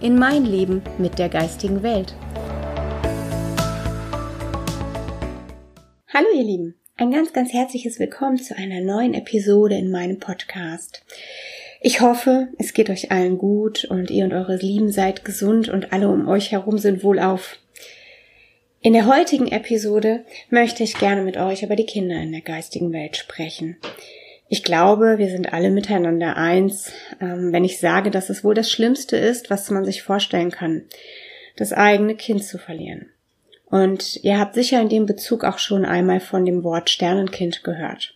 in 0.00 0.18
mein 0.18 0.44
Leben 0.44 0.82
mit 0.98 1.18
der 1.18 1.28
geistigen 1.28 1.82
Welt. 1.82 2.14
Hallo 6.12 6.26
ihr 6.34 6.44
Lieben, 6.44 6.74
ein 6.96 7.10
ganz, 7.10 7.32
ganz 7.32 7.52
herzliches 7.52 7.98
Willkommen 7.98 8.38
zu 8.38 8.56
einer 8.56 8.80
neuen 8.80 9.14
Episode 9.14 9.76
in 9.76 9.90
meinem 9.90 10.18
Podcast. 10.18 11.04
Ich 11.80 12.00
hoffe, 12.00 12.48
es 12.58 12.72
geht 12.72 12.90
euch 12.90 13.10
allen 13.10 13.38
gut 13.38 13.84
und 13.84 14.10
ihr 14.10 14.24
und 14.24 14.32
eure 14.32 14.56
Lieben 14.56 14.90
seid 14.90 15.24
gesund 15.24 15.68
und 15.68 15.92
alle 15.92 16.08
um 16.08 16.28
euch 16.28 16.52
herum 16.52 16.78
sind 16.78 17.02
wohlauf. 17.04 17.58
In 18.80 18.92
der 18.92 19.06
heutigen 19.06 19.48
Episode 19.48 20.24
möchte 20.50 20.82
ich 20.82 20.98
gerne 20.98 21.22
mit 21.22 21.36
euch 21.36 21.62
über 21.62 21.76
die 21.76 21.86
Kinder 21.86 22.20
in 22.20 22.32
der 22.32 22.42
geistigen 22.42 22.92
Welt 22.92 23.16
sprechen. 23.16 23.76
Ich 24.54 24.62
glaube, 24.62 25.18
wir 25.18 25.30
sind 25.30 25.52
alle 25.52 25.68
miteinander 25.68 26.36
eins, 26.36 26.92
ähm, 27.20 27.52
wenn 27.52 27.64
ich 27.64 27.80
sage, 27.80 28.12
dass 28.12 28.30
es 28.30 28.44
wohl 28.44 28.54
das 28.54 28.70
Schlimmste 28.70 29.16
ist, 29.16 29.50
was 29.50 29.68
man 29.68 29.84
sich 29.84 30.04
vorstellen 30.04 30.52
kann, 30.52 30.84
das 31.56 31.72
eigene 31.72 32.14
Kind 32.14 32.44
zu 32.44 32.58
verlieren. 32.58 33.10
Und 33.64 34.22
ihr 34.22 34.38
habt 34.38 34.54
sicher 34.54 34.80
in 34.80 34.88
dem 34.88 35.06
Bezug 35.06 35.42
auch 35.42 35.58
schon 35.58 35.84
einmal 35.84 36.20
von 36.20 36.44
dem 36.44 36.62
Wort 36.62 36.88
Sternenkind 36.88 37.64
gehört. 37.64 38.14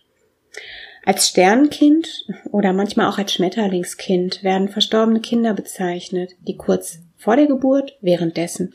Als 1.03 1.27
Sternenkind 1.27 2.27
oder 2.49 2.71
manchmal 2.71 3.09
auch 3.09 3.17
als 3.17 3.33
Schmetterlingskind 3.33 4.41
werden 4.41 4.69
verstorbene 4.69 5.19
Kinder 5.19 5.53
bezeichnet, 5.53 6.35
die 6.47 6.55
kurz 6.55 6.99
vor 7.17 7.35
der 7.35 7.47
Geburt, 7.47 7.97
währenddessen 7.99 8.71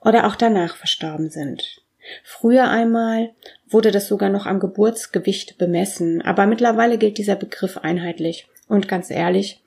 oder 0.00 0.26
auch 0.26 0.34
danach 0.34 0.74
verstorben 0.74 1.30
sind. 1.30 1.80
Früher 2.24 2.68
einmal 2.68 3.30
wurde 3.68 3.90
das 3.90 4.08
sogar 4.08 4.30
noch 4.30 4.46
am 4.46 4.60
Geburtsgewicht 4.60 5.58
bemessen, 5.58 6.22
aber 6.22 6.46
mittlerweile 6.46 6.98
gilt 6.98 7.18
dieser 7.18 7.36
Begriff 7.36 7.78
einheitlich. 7.78 8.46
Und 8.68 8.88
ganz 8.88 9.10
ehrlich, 9.10 9.62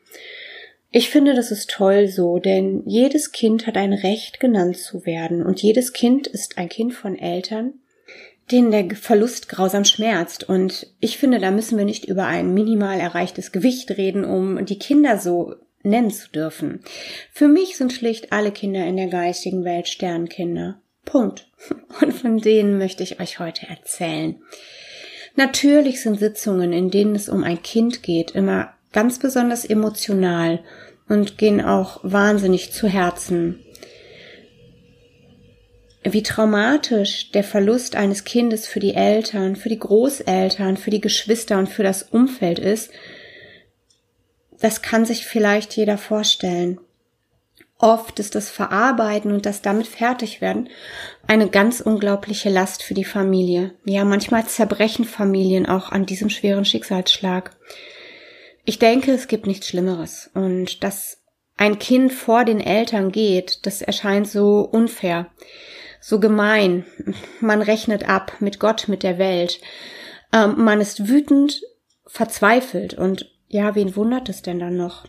ich 0.94 1.10
finde, 1.10 1.34
das 1.34 1.52
ist 1.52 1.70
toll 1.70 2.10
so, 2.10 2.40
denn 2.40 2.84
jedes 2.86 3.32
Kind 3.32 3.66
hat 3.66 3.78
ein 3.78 3.94
Recht, 3.94 4.42
genannt 4.42 4.78
zu 4.78 5.06
werden, 5.06 5.42
und 5.46 5.62
jedes 5.62 5.94
Kind 5.94 6.28
ist 6.28 6.58
ein 6.58 6.68
Kind 6.68 6.94
von 6.94 7.18
Eltern, 7.18 7.76
denen 8.52 8.72
der 8.72 8.94
Verlust 8.98 9.48
grausam 9.48 9.86
schmerzt. 9.86 10.48
Und 10.48 10.88
ich 11.00 11.18
finde, 11.18 11.40
da 11.40 11.52
müssen 11.52 11.78
wir 11.78 11.86
nicht 11.86 12.06
über 12.06 12.26
ein 12.26 12.54
minimal 12.54 13.00
erreichtes 13.00 13.54
Gewicht 13.54 13.92
reden, 13.92 14.26
um 14.26 14.66
die 14.66 14.80
Kinder 14.80 15.18
so 15.18 15.56
nennen 15.84 16.12
zu 16.12 16.30
dürfen. 16.30 16.82
Für 17.32 17.48
mich 17.48 17.78
sind 17.78 17.94
schlicht 17.94 18.34
alle 18.34 18.52
Kinder 18.52 18.86
in 18.86 18.98
der 18.98 19.08
geistigen 19.08 19.64
Welt 19.64 19.88
Sternkinder. 19.88 20.82
Punkt. 21.06 21.48
Und 22.02 22.14
von 22.14 22.38
denen 22.38 22.78
möchte 22.78 23.04
ich 23.04 23.20
euch 23.20 23.40
heute 23.40 23.68
erzählen. 23.68 24.42
Natürlich 25.36 26.02
sind 26.02 26.20
Sitzungen, 26.20 26.74
in 26.74 26.92
denen 26.92 27.16
es 27.16 27.30
um 27.30 27.44
ein 27.44 27.62
Kind 27.62 28.04
geht, 28.04 28.32
immer 28.32 28.74
ganz 28.92 29.20
besonders 29.20 29.64
emotional 29.66 30.60
und 31.08 31.38
gehen 31.38 31.62
auch 31.62 32.00
wahnsinnig 32.04 32.72
zu 32.72 32.88
Herzen. 32.88 33.60
Wie 36.04 36.24
traumatisch 36.24 37.32
der 37.32 37.44
Verlust 37.44 37.96
eines 37.96 38.24
Kindes 38.24 38.68
für 38.68 38.80
die 38.80 38.96
Eltern, 38.96 39.56
für 39.56 39.70
die 39.70 39.80
Großeltern, 39.80 40.78
für 40.78 40.90
die 40.90 41.02
Geschwister 41.02 41.60
und 41.60 41.70
für 41.70 41.84
das 41.84 42.04
Umfeld 42.04 42.58
ist, 42.58 42.92
das 44.60 44.82
kann 44.82 45.06
sich 45.06 45.26
vielleicht 45.26 45.76
jeder 45.76 45.98
vorstellen. 45.98 46.80
Oft 47.82 48.20
ist 48.20 48.36
das 48.36 48.52
Verarbeiten 48.52 49.32
und 49.32 49.48
das 49.48 49.64
damit 49.64 49.88
fertig 49.88 50.40
werden 50.40 50.70
eine 51.28 51.50
ganz 51.50 51.82
unglaubliche 51.82 52.50
Last 52.50 52.84
für 52.84 52.94
die 52.94 53.06
Familie. 53.06 53.74
Ja, 53.86 54.06
manchmal 54.06 54.46
zerbrechen 54.46 55.04
Familien 55.04 55.66
auch 55.66 55.92
an 55.92 56.06
diesem 56.06 56.30
schweren 56.30 56.64
Schicksalsschlag. 56.64 57.58
Ich 58.66 58.78
denke, 58.78 59.12
es 59.12 59.28
gibt 59.28 59.48
nichts 59.48 59.68
Schlimmeres. 59.68 60.30
Und 60.36 60.84
dass 60.84 61.24
ein 61.58 61.80
Kind 61.80 62.14
vor 62.14 62.46
den 62.46 62.60
Eltern 62.60 63.12
geht, 63.12 63.66
das 63.66 63.82
erscheint 63.82 64.28
so 64.28 64.60
unfair, 64.60 65.32
so 66.00 66.20
gemein. 66.20 66.86
Man 67.40 67.64
rechnet 67.64 68.08
ab 68.08 68.34
mit 68.42 68.60
Gott, 68.60 68.90
mit 68.90 69.02
der 69.02 69.18
Welt. 69.18 69.60
Ähm, 70.32 70.54
man 70.58 70.82
ist 70.82 71.08
wütend, 71.08 71.62
verzweifelt 72.06 72.94
und 72.94 73.32
ja, 73.48 73.74
wen 73.74 73.96
wundert 73.96 74.30
es 74.30 74.44
denn 74.44 74.60
dann 74.60 74.78
noch? 74.78 75.06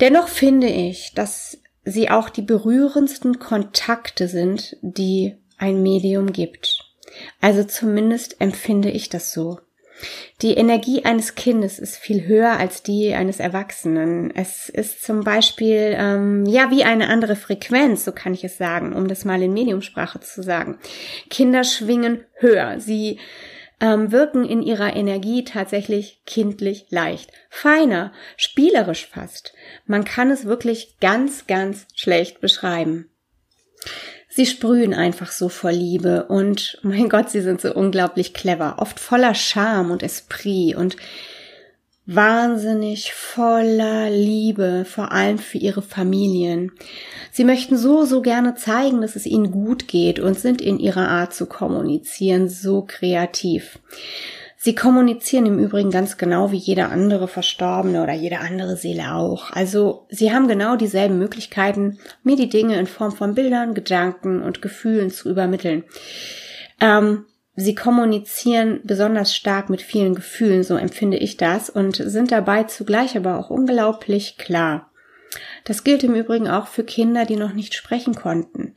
Dennoch 0.00 0.28
finde 0.28 0.68
ich, 0.68 1.12
dass 1.14 1.58
sie 1.84 2.10
auch 2.10 2.28
die 2.28 2.42
berührendsten 2.42 3.38
Kontakte 3.38 4.28
sind, 4.28 4.76
die 4.82 5.36
ein 5.58 5.82
Medium 5.82 6.32
gibt. 6.32 6.78
Also 7.40 7.64
zumindest 7.64 8.40
empfinde 8.40 8.90
ich 8.90 9.08
das 9.08 9.32
so. 9.32 9.58
Die 10.40 10.54
Energie 10.54 11.04
eines 11.04 11.36
Kindes 11.36 11.78
ist 11.78 11.96
viel 11.96 12.26
höher 12.26 12.58
als 12.58 12.82
die 12.82 13.14
eines 13.14 13.38
Erwachsenen. 13.38 14.34
Es 14.34 14.68
ist 14.68 15.04
zum 15.04 15.22
Beispiel 15.22 15.94
ähm, 15.96 16.44
ja 16.46 16.70
wie 16.70 16.82
eine 16.82 17.08
andere 17.08 17.36
Frequenz, 17.36 18.04
so 18.04 18.10
kann 18.12 18.34
ich 18.34 18.42
es 18.42 18.58
sagen, 18.58 18.94
um 18.94 19.06
das 19.06 19.24
mal 19.24 19.40
in 19.42 19.52
Mediumsprache 19.52 20.18
zu 20.20 20.42
sagen. 20.42 20.78
Kinder 21.30 21.62
schwingen 21.62 22.24
höher. 22.34 22.80
Sie 22.80 23.20
ähm, 23.82 24.12
wirken 24.12 24.44
in 24.46 24.62
ihrer 24.62 24.94
Energie 24.94 25.44
tatsächlich 25.44 26.22
kindlich 26.24 26.86
leicht, 26.88 27.32
feiner, 27.50 28.12
spielerisch 28.36 29.08
fast. 29.08 29.52
Man 29.84 30.04
kann 30.04 30.30
es 30.30 30.46
wirklich 30.46 30.96
ganz, 31.00 31.48
ganz 31.48 31.86
schlecht 31.94 32.40
beschreiben. 32.40 33.10
Sie 34.28 34.46
sprühen 34.46 34.94
einfach 34.94 35.32
so 35.32 35.50
vor 35.50 35.72
Liebe 35.72 36.26
und 36.26 36.78
mein 36.82 37.08
Gott, 37.08 37.28
sie 37.28 37.42
sind 37.42 37.60
so 37.60 37.74
unglaublich 37.74 38.32
clever, 38.32 38.76
oft 38.78 39.00
voller 39.00 39.34
Charme 39.34 39.90
und 39.90 40.04
Esprit 40.04 40.76
und 40.76 40.96
wahnsinnig 42.06 43.12
voller 43.12 44.10
Liebe, 44.10 44.84
vor 44.84 45.12
allem 45.12 45.38
für 45.38 45.58
ihre 45.58 45.82
Familien. 45.82 46.72
Sie 47.30 47.44
möchten 47.44 47.76
so, 47.76 48.04
so 48.04 48.22
gerne 48.22 48.54
zeigen, 48.54 49.00
dass 49.00 49.16
es 49.16 49.26
ihnen 49.26 49.50
gut 49.50 49.88
geht 49.88 50.18
und 50.18 50.38
sind 50.38 50.60
in 50.60 50.78
ihrer 50.78 51.08
Art 51.08 51.32
zu 51.32 51.46
kommunizieren 51.46 52.48
so 52.48 52.82
kreativ. 52.82 53.78
Sie 54.64 54.76
kommunizieren 54.76 55.46
im 55.46 55.58
Übrigen 55.58 55.90
ganz 55.90 56.18
genau 56.18 56.52
wie 56.52 56.56
jeder 56.56 56.92
andere 56.92 57.26
Verstorbene 57.26 58.00
oder 58.00 58.12
jede 58.12 58.38
andere 58.38 58.76
Seele 58.76 59.12
auch. 59.12 59.50
Also 59.50 60.06
sie 60.08 60.32
haben 60.32 60.46
genau 60.46 60.76
dieselben 60.76 61.18
Möglichkeiten, 61.18 61.98
mir 62.22 62.36
die 62.36 62.48
Dinge 62.48 62.78
in 62.78 62.86
Form 62.86 63.10
von 63.10 63.34
Bildern, 63.34 63.74
Gedanken 63.74 64.40
und 64.40 64.62
Gefühlen 64.62 65.10
zu 65.10 65.30
übermitteln. 65.30 65.82
Ähm, 66.80 67.24
Sie 67.54 67.74
kommunizieren 67.74 68.80
besonders 68.84 69.34
stark 69.36 69.68
mit 69.68 69.82
vielen 69.82 70.14
Gefühlen, 70.14 70.62
so 70.62 70.76
empfinde 70.76 71.18
ich 71.18 71.36
das, 71.36 71.68
und 71.68 71.96
sind 71.96 72.32
dabei 72.32 72.64
zugleich 72.64 73.16
aber 73.16 73.38
auch 73.38 73.50
unglaublich 73.50 74.38
klar. 74.38 74.90
Das 75.64 75.84
gilt 75.84 76.02
im 76.04 76.14
Übrigen 76.14 76.48
auch 76.48 76.66
für 76.66 76.84
Kinder, 76.84 77.24
die 77.24 77.36
noch 77.36 77.52
nicht 77.52 77.74
sprechen 77.74 78.14
konnten. 78.14 78.74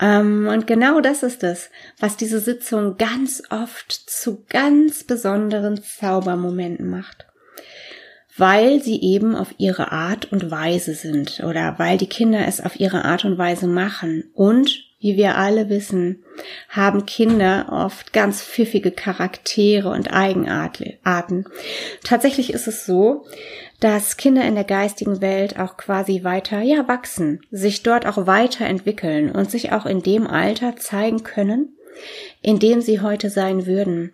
Ähm, 0.00 0.48
und 0.50 0.66
genau 0.66 1.00
das 1.00 1.22
ist 1.22 1.42
es, 1.42 1.70
was 1.98 2.16
diese 2.16 2.40
Sitzung 2.40 2.96
ganz 2.96 3.42
oft 3.50 3.92
zu 3.92 4.44
ganz 4.48 5.04
besonderen 5.04 5.82
Zaubermomenten 5.82 6.88
macht. 6.88 7.26
Weil 8.36 8.80
sie 8.80 9.02
eben 9.02 9.34
auf 9.34 9.54
ihre 9.58 9.90
Art 9.90 10.30
und 10.30 10.50
Weise 10.50 10.94
sind 10.94 11.42
oder 11.44 11.78
weil 11.78 11.98
die 11.98 12.08
Kinder 12.08 12.46
es 12.46 12.60
auf 12.60 12.78
ihre 12.78 13.04
Art 13.04 13.24
und 13.24 13.36
Weise 13.36 13.66
machen 13.66 14.30
und 14.34 14.87
wie 15.00 15.16
wir 15.16 15.36
alle 15.36 15.68
wissen, 15.68 16.24
haben 16.68 17.06
Kinder 17.06 17.68
oft 17.70 18.12
ganz 18.12 18.42
pfiffige 18.42 18.90
Charaktere 18.90 19.90
und 19.90 20.12
Eigenarten. 20.12 21.44
Tatsächlich 22.02 22.52
ist 22.52 22.66
es 22.66 22.84
so, 22.84 23.24
dass 23.80 24.16
Kinder 24.16 24.44
in 24.44 24.56
der 24.56 24.64
geistigen 24.64 25.20
Welt 25.20 25.58
auch 25.58 25.76
quasi 25.76 26.24
weiter, 26.24 26.60
ja, 26.60 26.88
wachsen, 26.88 27.42
sich 27.50 27.84
dort 27.84 28.06
auch 28.06 28.26
weiterentwickeln 28.26 29.30
und 29.30 29.50
sich 29.50 29.70
auch 29.70 29.86
in 29.86 30.02
dem 30.02 30.26
Alter 30.26 30.76
zeigen 30.76 31.22
können, 31.22 31.76
in 32.42 32.58
dem 32.58 32.80
sie 32.80 33.00
heute 33.00 33.30
sein 33.30 33.66
würden. 33.66 34.12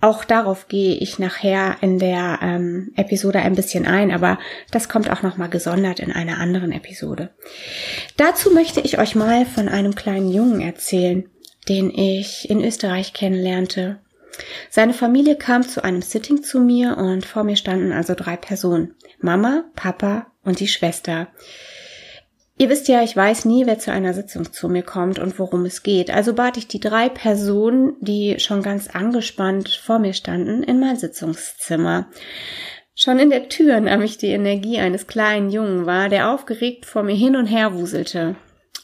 Auch 0.00 0.24
darauf 0.24 0.68
gehe 0.68 0.94
ich 0.96 1.18
nachher 1.18 1.76
in 1.80 1.98
der 1.98 2.38
ähm, 2.42 2.92
Episode 2.96 3.40
ein 3.40 3.54
bisschen 3.54 3.86
ein, 3.86 4.12
aber 4.12 4.38
das 4.70 4.88
kommt 4.88 5.10
auch 5.10 5.22
nochmal 5.22 5.48
gesondert 5.48 6.00
in 6.00 6.12
einer 6.12 6.38
anderen 6.38 6.70
Episode. 6.70 7.30
Dazu 8.16 8.50
möchte 8.50 8.80
ich 8.80 8.98
euch 8.98 9.14
mal 9.14 9.46
von 9.46 9.68
einem 9.68 9.94
kleinen 9.94 10.30
Jungen 10.30 10.60
erzählen, 10.60 11.28
den 11.68 11.90
ich 11.90 12.48
in 12.50 12.62
Österreich 12.62 13.14
kennenlernte. 13.14 14.00
Seine 14.68 14.92
Familie 14.92 15.36
kam 15.36 15.66
zu 15.66 15.82
einem 15.82 16.02
Sitting 16.02 16.42
zu 16.42 16.60
mir 16.60 16.98
und 16.98 17.24
vor 17.24 17.42
mir 17.42 17.56
standen 17.56 17.92
also 17.92 18.14
drei 18.14 18.36
Personen. 18.36 18.94
Mama, 19.18 19.64
Papa 19.74 20.26
und 20.44 20.60
die 20.60 20.68
Schwester. 20.68 21.28
Ihr 22.58 22.70
wisst 22.70 22.88
ja, 22.88 23.02
ich 23.02 23.14
weiß 23.14 23.44
nie, 23.44 23.66
wer 23.66 23.78
zu 23.78 23.92
einer 23.92 24.14
Sitzung 24.14 24.50
zu 24.50 24.70
mir 24.70 24.82
kommt 24.82 25.18
und 25.18 25.38
worum 25.38 25.66
es 25.66 25.82
geht. 25.82 26.10
Also 26.10 26.32
bat 26.32 26.56
ich 26.56 26.66
die 26.66 26.80
drei 26.80 27.10
Personen, 27.10 27.96
die 28.00 28.40
schon 28.40 28.62
ganz 28.62 28.88
angespannt 28.88 29.68
vor 29.68 29.98
mir 29.98 30.14
standen, 30.14 30.62
in 30.62 30.80
mein 30.80 30.96
Sitzungszimmer. 30.96 32.08
Schon 32.94 33.18
in 33.18 33.28
der 33.28 33.50
Tür 33.50 33.78
nahm 33.80 34.00
ich 34.00 34.16
die 34.16 34.28
Energie 34.28 34.78
eines 34.78 35.06
kleinen 35.06 35.50
Jungen 35.50 35.84
wahr, 35.84 36.08
der 36.08 36.30
aufgeregt 36.30 36.86
vor 36.86 37.02
mir 37.02 37.14
hin 37.14 37.36
und 37.36 37.44
her 37.44 37.74
wuselte. 37.74 38.36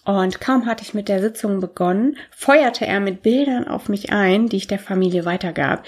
Und 0.05 0.41
kaum 0.41 0.67
hatte 0.67 0.83
ich 0.83 0.95
mit 0.95 1.09
der 1.09 1.21
Sitzung 1.21 1.61
begonnen, 1.61 2.17
feuerte 2.31 2.87
er 2.87 2.99
mit 2.99 3.23
Bildern 3.23 3.69
auf 3.69 3.89
mich 3.89 4.13
ein, 4.13 4.49
die 4.49 4.57
ich 4.57 4.67
der 4.67 4.81
Familie 4.81 5.25
weitergab. 5.25 5.85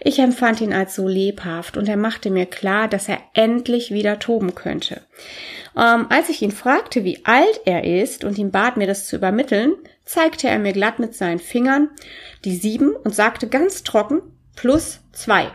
Ich 0.00 0.18
empfand 0.18 0.60
ihn 0.60 0.72
als 0.72 0.96
so 0.96 1.06
lebhaft 1.06 1.76
und 1.76 1.88
er 1.88 1.96
machte 1.96 2.30
mir 2.30 2.46
klar, 2.46 2.88
dass 2.88 3.08
er 3.08 3.18
endlich 3.34 3.92
wieder 3.92 4.18
toben 4.18 4.56
könnte. 4.56 5.02
Ähm, 5.76 6.06
als 6.08 6.28
ich 6.28 6.42
ihn 6.42 6.50
fragte, 6.50 7.04
wie 7.04 7.24
alt 7.24 7.60
er 7.64 7.84
ist 7.84 8.24
und 8.24 8.36
ihn 8.36 8.50
bat, 8.50 8.76
mir 8.76 8.88
das 8.88 9.06
zu 9.06 9.16
übermitteln, 9.16 9.74
zeigte 10.04 10.48
er 10.48 10.58
mir 10.58 10.72
glatt 10.72 10.98
mit 10.98 11.14
seinen 11.14 11.38
Fingern 11.38 11.88
die 12.44 12.56
sieben 12.56 12.90
und 12.90 13.14
sagte 13.14 13.46
ganz 13.46 13.84
trocken 13.84 14.22
plus 14.56 15.00
zwei. 15.12 15.52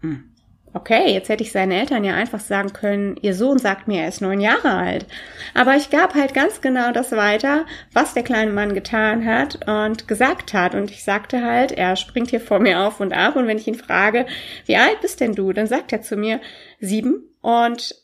Hm. 0.00 0.32
Okay, 0.76 1.14
jetzt 1.14 1.30
hätte 1.30 1.42
ich 1.42 1.52
seinen 1.52 1.72
Eltern 1.72 2.04
ja 2.04 2.12
einfach 2.12 2.38
sagen 2.38 2.74
können, 2.74 3.16
ihr 3.22 3.32
Sohn 3.32 3.58
sagt 3.58 3.88
mir, 3.88 4.02
er 4.02 4.08
ist 4.08 4.20
neun 4.20 4.42
Jahre 4.42 4.74
alt. 4.74 5.06
Aber 5.54 5.74
ich 5.74 5.88
gab 5.88 6.14
halt 6.14 6.34
ganz 6.34 6.60
genau 6.60 6.92
das 6.92 7.12
weiter, 7.12 7.64
was 7.94 8.12
der 8.12 8.22
kleine 8.22 8.52
Mann 8.52 8.74
getan 8.74 9.24
hat 9.24 9.66
und 9.66 10.06
gesagt 10.06 10.52
hat. 10.52 10.74
Und 10.74 10.90
ich 10.90 11.02
sagte 11.02 11.42
halt, 11.42 11.72
er 11.72 11.96
springt 11.96 12.28
hier 12.28 12.42
vor 12.42 12.58
mir 12.58 12.80
auf 12.80 13.00
und 13.00 13.14
ab. 13.14 13.36
Und 13.36 13.46
wenn 13.46 13.56
ich 13.56 13.66
ihn 13.66 13.74
frage, 13.74 14.26
wie 14.66 14.76
alt 14.76 15.00
bist 15.00 15.20
denn 15.20 15.32
du? 15.32 15.54
Dann 15.54 15.66
sagt 15.66 15.94
er 15.94 16.02
zu 16.02 16.14
mir 16.14 16.42
sieben. 16.78 17.22
Und 17.40 17.94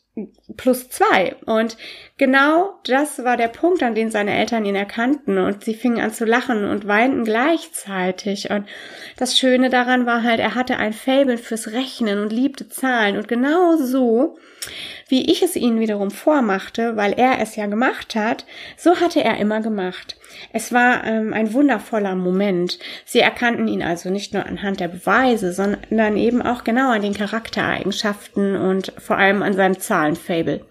plus 0.57 0.89
zwei. 0.89 1.35
Und 1.45 1.77
genau 2.17 2.73
das 2.85 3.23
war 3.23 3.37
der 3.37 3.47
Punkt, 3.47 3.83
an 3.83 3.95
dem 3.95 4.09
seine 4.09 4.37
Eltern 4.37 4.65
ihn 4.65 4.75
erkannten 4.75 5.37
und 5.37 5.63
sie 5.63 5.73
fingen 5.73 6.01
an 6.01 6.13
zu 6.13 6.25
lachen 6.25 6.65
und 6.65 6.87
weinten 6.87 7.23
gleichzeitig. 7.23 8.49
Und 8.49 8.67
das 9.17 9.37
Schöne 9.37 9.69
daran 9.69 10.05
war 10.05 10.23
halt, 10.23 10.39
er 10.39 10.55
hatte 10.55 10.77
ein 10.77 10.93
Fabel 10.93 11.37
fürs 11.37 11.71
Rechnen 11.71 12.19
und 12.19 12.31
liebte 12.31 12.69
Zahlen 12.69 13.17
und 13.17 13.27
genau 13.27 13.77
so 13.77 14.37
wie 15.07 15.29
ich 15.31 15.43
es 15.43 15.55
ihnen 15.55 15.79
wiederum 15.79 16.11
vormachte, 16.11 16.95
weil 16.95 17.13
er 17.13 17.39
es 17.39 17.55
ja 17.55 17.65
gemacht 17.67 18.15
hat, 18.15 18.45
so 18.77 18.99
hatte 18.99 19.23
er 19.23 19.37
immer 19.37 19.61
gemacht. 19.61 20.17
Es 20.51 20.73
war 20.73 21.03
ähm, 21.03 21.33
ein 21.33 21.53
wundervoller 21.53 22.15
Moment. 22.15 22.79
Sie 23.05 23.19
erkannten 23.19 23.67
ihn 23.67 23.83
also 23.83 24.09
nicht 24.09 24.33
nur 24.33 24.45
anhand 24.45 24.79
der 24.79 24.87
Beweise, 24.87 25.53
sondern 25.53 26.17
eben 26.17 26.41
auch 26.41 26.63
genau 26.63 26.91
an 26.91 27.01
den 27.01 27.13
Charaktereigenschaften 27.13 28.55
und 28.55 28.93
vor 28.97 29.17
allem 29.17 29.43
an 29.43 29.53
seinem 29.53 29.75
Zahlenfable. 30.43 30.65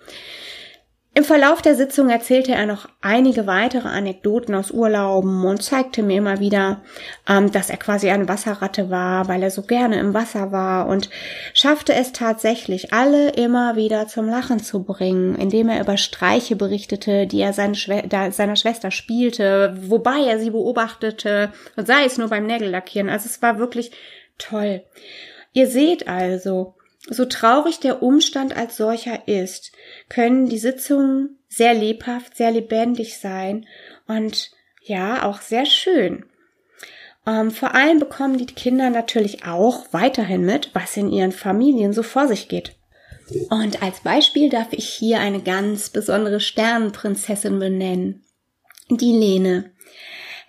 Im 1.14 1.24
Verlauf 1.24 1.60
der 1.60 1.74
Sitzung 1.74 2.08
erzählte 2.08 2.52
er 2.52 2.64
noch 2.64 2.88
einige 3.02 3.46
weitere 3.46 3.86
Anekdoten 3.86 4.54
aus 4.54 4.70
Urlauben 4.70 5.44
und 5.44 5.62
zeigte 5.62 6.02
mir 6.02 6.16
immer 6.16 6.40
wieder, 6.40 6.80
ähm, 7.28 7.52
dass 7.52 7.68
er 7.68 7.76
quasi 7.76 8.08
eine 8.08 8.28
Wasserratte 8.28 8.88
war, 8.88 9.28
weil 9.28 9.42
er 9.42 9.50
so 9.50 9.60
gerne 9.60 10.00
im 10.00 10.14
Wasser 10.14 10.52
war 10.52 10.86
und 10.86 11.10
schaffte 11.52 11.92
es 11.92 12.12
tatsächlich, 12.12 12.94
alle 12.94 13.28
immer 13.32 13.76
wieder 13.76 14.08
zum 14.08 14.26
Lachen 14.26 14.58
zu 14.60 14.84
bringen, 14.84 15.34
indem 15.34 15.68
er 15.68 15.82
über 15.82 15.98
Streiche 15.98 16.56
berichtete, 16.56 17.26
die 17.26 17.42
er 17.42 17.52
seiner 17.52 18.56
Schwester 18.56 18.90
spielte, 18.90 19.76
wobei 19.82 20.24
er 20.26 20.38
sie 20.38 20.50
beobachtete, 20.50 21.52
sei 21.76 22.06
es 22.06 22.16
nur 22.16 22.28
beim 22.28 22.46
Nägellackieren. 22.46 23.10
Also 23.10 23.26
es 23.26 23.42
war 23.42 23.58
wirklich 23.58 23.90
toll. 24.38 24.82
Ihr 25.52 25.66
seht 25.66 26.08
also, 26.08 26.74
so 27.08 27.24
traurig 27.24 27.80
der 27.80 28.02
Umstand 28.02 28.56
als 28.56 28.76
solcher 28.76 29.26
ist, 29.26 29.72
können 30.08 30.48
die 30.48 30.58
Sitzungen 30.58 31.38
sehr 31.48 31.74
lebhaft, 31.74 32.36
sehr 32.36 32.50
lebendig 32.50 33.18
sein 33.18 33.66
und 34.06 34.50
ja, 34.84 35.24
auch 35.24 35.40
sehr 35.40 35.66
schön. 35.66 36.24
Ähm, 37.26 37.50
vor 37.50 37.74
allem 37.74 38.00
bekommen 38.00 38.38
die 38.38 38.46
Kinder 38.46 38.90
natürlich 38.90 39.44
auch 39.46 39.86
weiterhin 39.92 40.44
mit, 40.44 40.70
was 40.74 40.96
in 40.96 41.10
ihren 41.10 41.32
Familien 41.32 41.92
so 41.92 42.02
vor 42.02 42.26
sich 42.26 42.48
geht. 42.48 42.74
Und 43.48 43.82
als 43.82 44.00
Beispiel 44.00 44.48
darf 44.48 44.72
ich 44.72 44.88
hier 44.88 45.20
eine 45.20 45.40
ganz 45.40 45.90
besondere 45.90 46.40
Sternenprinzessin 46.40 47.58
benennen. 47.58 48.24
Die 48.90 49.12
Lene. 49.12 49.70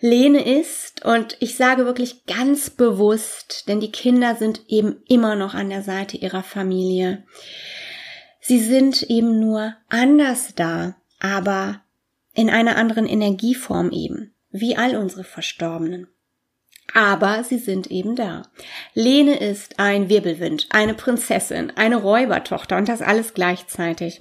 Lene 0.06 0.60
ist, 0.60 1.06
und 1.06 1.38
ich 1.40 1.56
sage 1.56 1.86
wirklich 1.86 2.26
ganz 2.26 2.70
bewusst, 2.70 3.70
denn 3.70 3.80
die 3.80 3.92
Kinder 3.94 4.36
sind 4.36 4.64
eben 4.68 5.02
immer 5.08 5.36
noch 5.36 5.54
an 5.54 5.70
der 5.70 5.82
Seite 5.82 6.18
ihrer 6.18 6.44
Familie. 6.44 7.24
Sie 8.42 8.60
sind 8.60 9.04
eben 9.04 9.40
nur 9.40 9.76
anders 9.88 10.56
da, 10.56 10.98
aber 11.22 11.84
in 12.34 12.50
einer 12.50 12.76
anderen 12.76 13.08
Energieform 13.08 13.92
eben, 13.92 14.34
wie 14.52 14.76
all 14.76 14.98
unsere 14.98 15.24
Verstorbenen. 15.24 16.10
Aber 16.94 17.46
sie 17.46 17.58
sind 17.58 17.90
eben 17.90 18.18
da. 18.18 18.42
Lene 18.94 19.40
ist 19.40 19.80
ein 19.80 20.10
Wirbelwind, 20.10 20.68
eine 20.72 20.96
Prinzessin, 20.96 21.72
eine 21.78 21.96
Räubertochter 21.96 22.76
und 22.76 22.90
das 22.90 23.02
alles 23.02 23.34
gleichzeitig. 23.34 24.20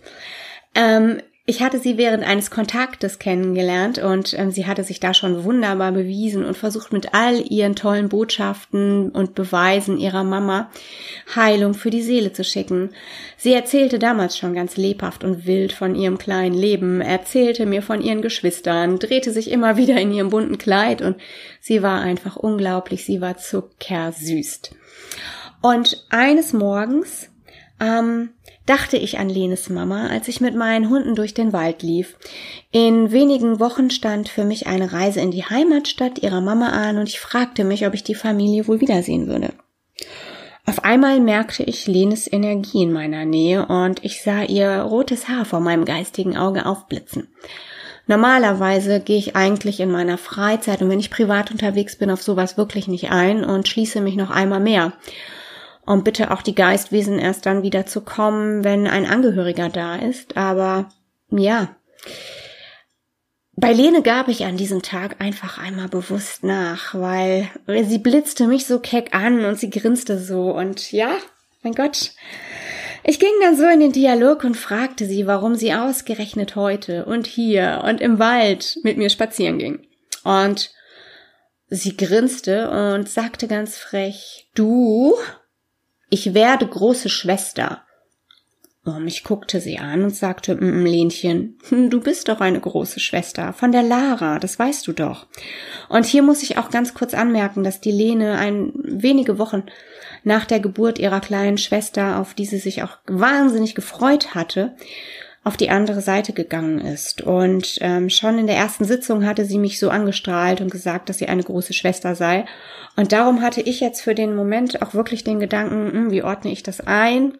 Ähm, 0.76 1.20
ich 1.44 1.61
hatte 1.61 1.81
sie 1.81 1.97
während 1.97 2.23
eines 2.23 2.53
Kontaktes 2.53 3.19
kennengelernt 3.19 3.99
und 3.99 4.33
ähm, 4.39 4.53
sie 4.53 4.65
hatte 4.65 4.85
sich 4.85 5.00
da 5.00 5.12
schon 5.12 5.43
wunderbar 5.43 5.91
bewiesen 5.91 6.44
und 6.44 6.56
versucht 6.56 6.93
mit 6.93 7.15
all 7.15 7.41
ihren 7.50 7.75
tollen 7.75 8.09
Botschaften 8.09 9.09
und 9.09 9.35
Beweisen 9.35 9.99
ihrer 9.99 10.23
Mama 10.23 10.71
Heilung 11.35 11.75
für 11.75 11.91
die 11.91 12.03
Seele 12.03 12.33
zu 12.33 12.44
schicken. 12.44 12.91
Sie 13.37 13.53
erzählte 13.53 13.99
damals 13.99 14.39
schon 14.39 14.55
ganz 14.55 14.77
lebhaft 14.77 15.25
und 15.25 15.44
wild 15.44 15.73
von 15.73 15.97
ihrem 15.97 16.17
kleinen 16.17 16.55
Leben, 16.55 17.00
erzählte 17.00 17.67
mir 17.67 17.83
von 17.83 18.00
ihren 18.00 18.23
Geschwistern, 18.23 19.00
drehte 19.00 19.33
sich 19.33 19.50
immer 19.50 19.77
wieder 19.77 20.00
in 20.00 20.12
ihrem 20.12 20.31
bunten 20.31 20.59
Kleid 20.59 21.03
und 21.03 21.17
sie 21.61 21.83
war 21.83 22.00
einfach 22.03 22.37
unglaublich, 22.37 23.05
sie 23.05 23.21
war 23.21 23.37
zuckersüßt. 23.37 24.77
Und 25.61 26.06
eines 26.09 26.53
Morgens 26.53 27.31
ähm, 27.81 28.31
dachte 28.67 28.97
ich 28.97 29.19
an 29.19 29.29
Lenes 29.29 29.69
Mama, 29.69 30.06
als 30.09 30.29
ich 30.29 30.41
mit 30.41 30.55
meinen 30.55 30.88
Hunden 30.88 31.14
durch 31.14 31.35
den 31.35 31.53
Wald 31.53 31.82
lief. 31.82 32.17
In 32.70 33.11
wenigen 33.11 33.61
Wochen 33.61 33.91
stand 33.91 34.29
für 34.29 34.44
mich 34.44 34.67
eine 34.67 34.93
Reise 34.93 35.20
in 35.20 35.31
die 35.31 35.44
Heimatstadt 35.44 36.20
ihrer 36.20 36.41
Mama 36.41 36.69
an 36.69 36.99
und 36.99 37.09
ich 37.09 37.20
fragte 37.20 37.64
mich, 37.64 37.87
ob 37.87 37.94
ich 37.94 38.05
die 38.05 38.14
Familie 38.14 38.69
wohl 38.69 38.81
wiedersehen 38.81 39.26
würde. 39.26 39.53
Auf 40.64 40.85
einmal 40.85 41.19
merkte 41.19 41.64
ich 41.64 41.88
Lenes 41.88 42.32
Energie 42.32 42.85
in 42.85 42.93
meiner 42.93 43.25
Nähe 43.25 43.67
und 43.67 44.05
ich 44.05 44.23
sah 44.23 44.43
ihr 44.44 44.82
rotes 44.82 45.29
Haar 45.29 45.44
vor 45.44 45.58
meinem 45.58 45.85
geistigen 45.85 46.37
Auge 46.37 46.67
aufblitzen. 46.67 47.29
Normalerweise 48.06 49.01
gehe 49.01 49.19
ich 49.19 49.36
eigentlich 49.36 49.81
in 49.81 49.91
meiner 49.91 50.19
Freizeit 50.19 50.82
und 50.82 50.89
wenn 50.89 51.01
ich 51.01 51.10
privat 51.10 51.51
unterwegs 51.51 51.96
bin 51.96 52.10
auf 52.10 52.22
sowas 52.22 52.56
wirklich 52.56 52.86
nicht 52.86 53.10
ein 53.10 53.44
und 53.44 53.69
schließe 53.69 54.01
mich 54.01 54.17
noch 54.17 54.31
einmal 54.31 54.60
mehr 54.60 54.93
und 55.84 56.05
bitte 56.05 56.31
auch 56.31 56.43
die 56.43 56.55
Geistwesen 56.55 57.19
erst 57.19 57.46
dann 57.46 57.62
wieder 57.62 57.86
zu 57.86 58.01
kommen, 58.03 58.65
wenn 58.65 58.86
ein 58.86 59.06
Angehöriger 59.06 59.69
da 59.69 59.96
ist. 59.96 60.36
Aber 60.36 60.89
ja, 61.31 61.74
bei 63.55 63.72
Lene 63.72 64.03
gab 64.03 64.29
ich 64.29 64.44
an 64.44 64.56
diesem 64.56 64.82
Tag 64.82 65.20
einfach 65.20 65.58
einmal 65.58 65.89
bewusst 65.89 66.43
nach, 66.43 66.94
weil 66.94 67.51
sie 67.84 67.98
blitzte 67.98 68.46
mich 68.46 68.67
so 68.67 68.79
keck 68.79 69.15
an 69.15 69.44
und 69.44 69.58
sie 69.58 69.70
grinste 69.70 70.19
so 70.19 70.53
und 70.53 70.91
ja, 70.93 71.17
mein 71.62 71.74
Gott. 71.74 72.12
Ich 73.05 73.19
ging 73.19 73.32
dann 73.41 73.56
so 73.56 73.67
in 73.67 73.81
den 73.81 73.93
Dialog 73.93 74.44
und 74.44 74.56
fragte 74.56 75.06
sie, 75.06 75.27
warum 75.27 75.56
sie 75.56 75.74
ausgerechnet 75.74 76.55
heute 76.55 77.05
und 77.05 77.27
hier 77.27 77.82
und 77.84 78.01
im 78.01 78.19
Wald 78.20 78.79
mit 78.84 78.96
mir 78.96 79.10
spazieren 79.10 79.58
ging. 79.58 79.86
Und 80.22 80.70
sie 81.69 81.96
grinste 81.96 82.70
und 82.70 83.08
sagte 83.08 83.48
ganz 83.48 83.77
frech, 83.77 84.48
du 84.55 85.15
ich 86.12 86.34
werde 86.34 86.66
große 86.66 87.08
Schwester. 87.08 87.84
Um, 88.84 89.06
ich 89.06 89.24
guckte 89.24 89.60
sie 89.60 89.78
an 89.78 90.02
und 90.02 90.14
sagte, 90.14 90.56
mm, 90.56 90.84
Lenchen, 90.84 91.58
hm, 91.69 91.88
du 91.88 92.00
bist 92.00 92.28
doch 92.28 92.40
eine 92.40 92.60
große 92.60 93.00
Schwester 93.00 93.54
von 93.54 93.72
der 93.72 93.82
Lara, 93.82 94.38
das 94.38 94.58
weißt 94.58 94.86
du 94.86 94.92
doch. 94.92 95.26
Und 95.88 96.04
hier 96.04 96.22
muss 96.22 96.42
ich 96.42 96.58
auch 96.58 96.69
ganz 96.69 96.92
kurz 96.92 97.14
anmerken, 97.14 97.64
dass 97.64 97.81
die 97.81 97.92
Lene 97.92 98.36
ein 98.36 98.72
wenige 98.74 99.38
Wochen 99.38 99.62
nach 100.22 100.44
der 100.44 100.60
Geburt 100.60 100.98
ihrer 100.98 101.20
kleinen 101.20 101.56
Schwester, 101.56 102.19
auf 102.19 102.34
die 102.34 102.44
sie 102.44 102.58
sich 102.58 102.82
auch 102.82 102.98
wahnsinnig 103.06 103.74
gefreut 103.74 104.34
hatte, 104.34 104.76
auf 105.44 105.56
die 105.56 105.70
andere 105.70 106.01
Seite 106.01 106.32
gegangen 106.32 106.81
ist. 106.81 107.22
Und 107.22 107.79
ähm, 107.81 108.11
schon 108.11 108.39
in 108.39 108.46
der 108.46 108.56
ersten 108.56 108.84
Sitzung 108.84 109.27
hatte 109.27 109.44
sie 109.44 109.58
mich 109.58 109.79
so 109.79 109.91
angestrahlt 109.91 110.61
und 110.61 110.70
gesagt, 110.70 111.08
dass 111.08 111.19
sie 111.19 111.29
eine 111.29 111.43
große 111.43 111.72
Schwester 111.72 112.15
sei. 112.15 112.44
Und 112.96 113.13
darum 113.13 113.43
hatte 113.43 113.61
ich 113.61 113.81
jetzt 113.81 114.03
für 114.03 114.15
den 114.15 114.37
Moment 114.37 114.82
auch 114.82 114.94
wirklich 114.94 115.25
den 115.25 115.41
Gedanken, 115.41 115.93
hm, 115.93 116.11
wie 116.11 116.22
ordne 116.22 116.53
ich 116.53 116.63
das 116.63 116.81
ein? 116.81 117.39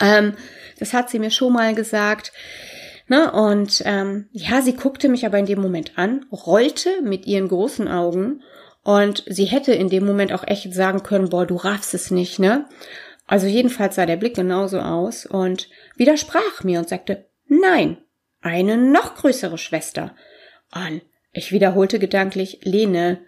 Ähm, 0.00 0.34
das 0.78 0.92
hat 0.94 1.10
sie 1.10 1.20
mir 1.20 1.30
schon 1.30 1.52
mal 1.52 1.74
gesagt. 1.74 2.32
Ne? 3.06 3.30
Und 3.30 3.82
ähm, 3.84 4.28
ja, 4.32 4.62
sie 4.62 4.74
guckte 4.74 5.08
mich 5.08 5.24
aber 5.24 5.38
in 5.38 5.46
dem 5.46 5.60
Moment 5.60 5.92
an, 5.96 6.26
rollte 6.32 7.02
mit 7.02 7.26
ihren 7.26 7.48
großen 7.48 7.86
Augen 7.86 8.42
und 8.82 9.22
sie 9.28 9.44
hätte 9.44 9.72
in 9.72 9.88
dem 9.88 10.04
Moment 10.04 10.32
auch 10.32 10.46
echt 10.46 10.72
sagen 10.74 11.02
können, 11.02 11.28
boah, 11.28 11.46
du 11.46 11.56
raffst 11.56 11.94
es 11.94 12.10
nicht, 12.10 12.40
ne? 12.40 12.66
Also 13.26 13.46
jedenfalls 13.46 13.96
sah 13.96 14.06
der 14.06 14.16
Blick 14.16 14.34
genauso 14.34 14.80
aus 14.80 15.26
und 15.26 15.68
widersprach 15.96 16.64
mir 16.64 16.80
und 16.80 16.88
sagte, 16.88 17.26
nein, 17.46 17.98
eine 18.40 18.76
noch 18.76 19.14
größere 19.14 19.58
Schwester. 19.58 20.14
Und 20.74 21.02
ich 21.32 21.52
wiederholte 21.52 21.98
gedanklich, 21.98 22.60
Lene, 22.62 23.20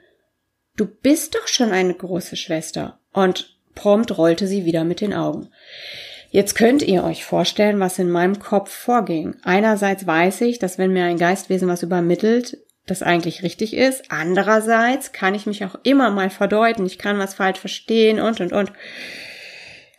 du 0.77 0.87
bist 0.87 1.35
doch 1.35 1.47
schon 1.47 1.73
eine 1.73 1.95
große 1.95 2.37
Schwester. 2.37 3.01
Und 3.13 3.57
prompt 3.75 4.17
rollte 4.19 4.47
sie 4.47 4.65
wieder 4.65 4.85
mit 4.85 5.01
den 5.01 5.15
Augen. 5.15 5.51
Jetzt 6.31 6.55
könnt 6.57 6.83
ihr 6.83 7.05
euch 7.05 7.25
vorstellen, 7.25 7.79
was 7.79 7.99
in 7.99 8.11
meinem 8.11 8.41
Kopf 8.41 8.71
vorging. 8.71 9.37
Einerseits 9.45 10.07
weiß 10.07 10.41
ich, 10.41 10.59
dass 10.59 10.79
wenn 10.79 10.93
mir 10.93 11.05
ein 11.05 11.17
Geistwesen 11.17 11.69
was 11.69 11.85
übermittelt, 11.85 12.59
das 12.87 13.03
eigentlich 13.03 13.43
richtig 13.43 13.75
ist. 13.75 14.11
Andererseits 14.11 15.13
kann 15.13 15.35
ich 15.35 15.47
mich 15.47 15.65
auch 15.65 15.77
immer 15.85 16.11
mal 16.11 16.31
verdeuten. 16.31 16.85
Ich 16.87 16.99
kann 16.99 17.19
was 17.19 17.35
falsch 17.35 17.61
verstehen 17.61 18.21
und, 18.21 18.41
und, 18.41 18.53
und. 18.53 18.73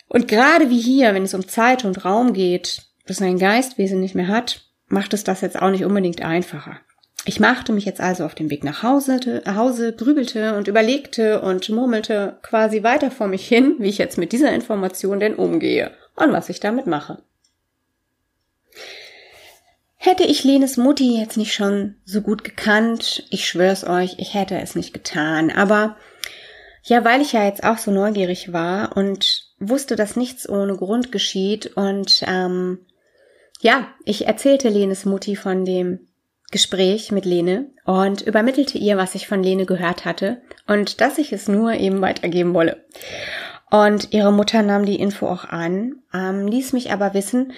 Und 0.08 0.28
gerade 0.28 0.70
wie 0.70 0.80
hier, 0.80 1.14
wenn 1.14 1.24
es 1.24 1.34
um 1.34 1.48
Zeit 1.48 1.84
und 1.84 2.04
Raum 2.04 2.32
geht, 2.32 2.82
das 3.06 3.22
ein 3.22 3.38
Geistwesen 3.38 4.00
nicht 4.00 4.14
mehr 4.14 4.28
hat, 4.28 4.62
macht 4.88 5.14
es 5.14 5.24
das 5.24 5.40
jetzt 5.40 5.60
auch 5.60 5.70
nicht 5.70 5.84
unbedingt 5.84 6.22
einfacher. 6.22 6.80
Ich 7.24 7.40
machte 7.40 7.72
mich 7.72 7.84
jetzt 7.84 8.00
also 8.00 8.24
auf 8.24 8.36
den 8.36 8.50
Weg 8.50 8.62
nach 8.62 8.84
Hause, 8.84 9.42
Hause, 9.46 9.92
grübelte 9.92 10.56
und 10.56 10.68
überlegte 10.68 11.40
und 11.42 11.68
murmelte 11.70 12.38
quasi 12.42 12.84
weiter 12.84 13.10
vor 13.10 13.26
mich 13.26 13.48
hin, 13.48 13.74
wie 13.80 13.88
ich 13.88 13.98
jetzt 13.98 14.16
mit 14.16 14.30
dieser 14.30 14.52
Information 14.52 15.18
denn 15.18 15.34
umgehe 15.34 15.90
und 16.14 16.32
was 16.32 16.48
ich 16.48 16.60
damit 16.60 16.86
mache. 16.86 17.22
Hätte 19.96 20.22
ich 20.22 20.44
Lenes 20.44 20.76
Mutti 20.76 21.18
jetzt 21.18 21.36
nicht 21.36 21.52
schon 21.52 21.96
so 22.04 22.20
gut 22.20 22.44
gekannt, 22.44 23.26
ich 23.30 23.48
schwör's 23.48 23.82
euch, 23.82 24.16
ich 24.18 24.34
hätte 24.34 24.56
es 24.60 24.76
nicht 24.76 24.94
getan. 24.94 25.50
Aber 25.50 25.96
ja, 26.84 27.04
weil 27.04 27.20
ich 27.20 27.32
ja 27.32 27.44
jetzt 27.44 27.64
auch 27.64 27.78
so 27.78 27.90
neugierig 27.90 28.52
war 28.52 28.96
und 28.96 29.45
wusste, 29.58 29.96
dass 29.96 30.16
nichts 30.16 30.48
ohne 30.48 30.76
Grund 30.76 31.12
geschieht 31.12 31.76
und 31.76 32.22
ähm, 32.26 32.78
ja, 33.60 33.88
ich 34.04 34.26
erzählte 34.26 34.68
Lenes 34.68 35.04
Mutti 35.04 35.34
von 35.34 35.64
dem 35.64 36.00
Gespräch 36.50 37.10
mit 37.10 37.24
Lene 37.24 37.70
und 37.84 38.22
übermittelte 38.22 38.78
ihr, 38.78 38.96
was 38.96 39.14
ich 39.14 39.26
von 39.26 39.42
Lene 39.42 39.66
gehört 39.66 40.04
hatte 40.04 40.42
und 40.66 41.00
dass 41.00 41.18
ich 41.18 41.32
es 41.32 41.48
nur 41.48 41.72
eben 41.72 42.00
weitergeben 42.00 42.54
wolle. 42.54 42.84
Und 43.70 44.12
ihre 44.12 44.32
Mutter 44.32 44.62
nahm 44.62 44.86
die 44.86 45.00
Info 45.00 45.26
auch 45.26 45.44
an, 45.44 45.96
ähm, 46.14 46.46
ließ 46.46 46.72
mich 46.72 46.92
aber 46.92 47.14
wissen, 47.14 47.52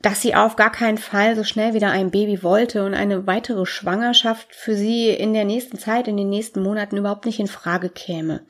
dass 0.00 0.22
sie 0.22 0.34
auf 0.34 0.56
gar 0.56 0.70
keinen 0.70 0.98
Fall 0.98 1.36
so 1.36 1.44
schnell 1.44 1.74
wieder 1.74 1.90
ein 1.90 2.10
Baby 2.10 2.42
wollte 2.42 2.84
und 2.84 2.94
eine 2.94 3.26
weitere 3.26 3.66
Schwangerschaft 3.66 4.54
für 4.54 4.74
sie 4.74 5.10
in 5.10 5.34
der 5.34 5.44
nächsten 5.44 5.78
Zeit, 5.78 6.06
in 6.08 6.16
den 6.16 6.28
nächsten 6.28 6.62
Monaten 6.62 6.96
überhaupt 6.96 7.26
nicht 7.26 7.40
in 7.40 7.48
Frage 7.48 7.88
käme. 7.88 8.42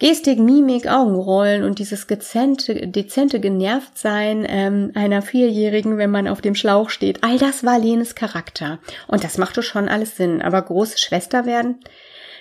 Gestik, 0.00 0.38
Mimik, 0.38 0.88
Augenrollen 0.88 1.62
und 1.62 1.78
dieses 1.78 2.06
gezente, 2.06 2.88
dezente 2.88 3.38
Genervtsein 3.38 4.46
ähm, 4.48 4.92
einer 4.94 5.20
Vierjährigen, 5.20 5.98
wenn 5.98 6.10
man 6.10 6.26
auf 6.26 6.40
dem 6.40 6.54
Schlauch 6.54 6.88
steht, 6.88 7.22
all 7.22 7.38
das 7.38 7.64
war 7.64 7.78
Lenes 7.78 8.14
Charakter. 8.14 8.78
Und 9.08 9.24
das 9.24 9.36
machte 9.36 9.62
schon 9.62 9.90
alles 9.90 10.16
Sinn. 10.16 10.40
Aber 10.40 10.62
große 10.62 10.96
Schwester 10.96 11.44
werden? 11.44 11.80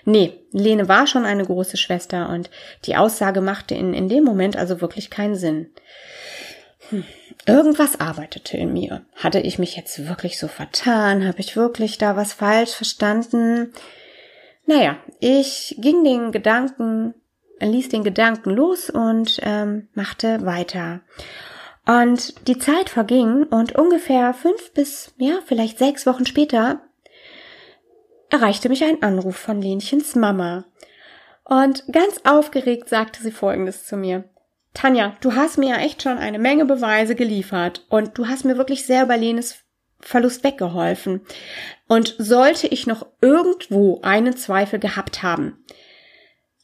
Nee, 0.05 0.39
Lene 0.53 0.87
war 0.87 1.05
schon 1.05 1.25
eine 1.25 1.45
große 1.45 1.75
Schwester 1.75 2.29
und 2.29 2.49
die 2.85 2.95
Aussage 2.95 3.41
machte 3.41 3.75
in, 3.75 3.93
in 3.93 4.07
dem 4.07 4.23
Moment 4.23 4.55
also 4.55 4.79
wirklich 4.79 5.09
keinen 5.09 5.35
Sinn. 5.35 5.69
Hm. 6.89 7.03
Irgendwas 7.45 7.99
arbeitete 7.99 8.55
in 8.55 8.71
mir. 8.71 9.01
Hatte 9.15 9.39
ich 9.41 9.59
mich 9.59 9.75
jetzt 9.75 10.07
wirklich 10.07 10.39
so 10.39 10.47
vertan? 10.47 11.27
Habe 11.27 11.41
ich 11.41 11.57
wirklich 11.57 11.97
da 11.97 12.15
was 12.15 12.31
falsch 12.31 12.71
verstanden? 12.71 13.73
Naja, 14.65 14.97
ich 15.19 15.75
ging 15.79 16.03
den 16.03 16.31
Gedanken, 16.31 17.15
ließ 17.59 17.89
den 17.89 18.03
Gedanken 18.03 18.51
los 18.51 18.89
und 18.89 19.39
ähm, 19.43 19.87
machte 19.93 20.45
weiter. 20.45 21.01
Und 21.85 22.47
die 22.47 22.59
Zeit 22.59 22.89
verging 22.89 23.43
und 23.43 23.75
ungefähr 23.75 24.33
fünf 24.33 24.73
bis, 24.73 25.13
ja, 25.17 25.39
vielleicht 25.45 25.79
sechs 25.79 26.05
Wochen 26.05 26.25
später 26.25 26.81
erreichte 28.29 28.69
mich 28.69 28.83
ein 28.83 29.01
Anruf 29.01 29.35
von 29.35 29.61
Lenchens 29.61 30.15
Mama. 30.15 30.65
Und 31.43 31.83
ganz 31.91 32.21
aufgeregt 32.25 32.89
sagte 32.89 33.23
sie 33.23 33.31
Folgendes 33.31 33.85
zu 33.85 33.97
mir. 33.97 34.25
Tanja, 34.75 35.15
du 35.21 35.33
hast 35.33 35.57
mir 35.57 35.69
ja 35.69 35.77
echt 35.77 36.03
schon 36.03 36.19
eine 36.19 36.37
Menge 36.37 36.65
Beweise 36.65 37.15
geliefert 37.15 37.85
und 37.89 38.17
du 38.17 38.27
hast 38.27 38.45
mir 38.45 38.57
wirklich 38.57 38.85
sehr 38.85 39.03
über 39.03 39.17
Lenes 39.17 39.63
Verlust 39.99 40.43
weggeholfen. 40.43 41.21
Und 41.87 42.15
sollte 42.19 42.67
ich 42.67 42.87
noch 42.87 43.07
irgendwo 43.19 43.99
einen 44.01 44.37
Zweifel 44.37 44.79
gehabt 44.79 45.23
haben, 45.23 45.65